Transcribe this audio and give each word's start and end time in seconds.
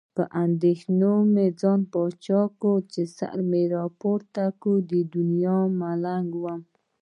په 0.15 0.23
اندېښنو 0.45 1.13
مې 1.33 1.45
ځان 1.61 1.79
بادشاه 1.91 2.47
کړ. 2.61 2.77
سر 3.17 3.37
مې 3.49 3.63
راپورته 3.77 4.43
کړ، 4.61 4.75
ملنګ 4.79 4.89
د 4.91 4.93
دنیا 5.13 5.57
ومه. 5.79 6.53